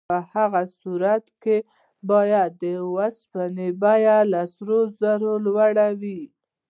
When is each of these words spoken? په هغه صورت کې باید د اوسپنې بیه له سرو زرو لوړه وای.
په 0.09 0.17
هغه 0.33 0.61
صورت 0.81 1.25
کې 1.43 1.57
باید 2.11 2.51
د 2.61 2.63
اوسپنې 2.85 3.67
بیه 3.81 4.17
له 4.31 4.41
سرو 4.53 4.79
زرو 4.99 5.33
لوړه 5.45 5.87
وای. 6.01 6.21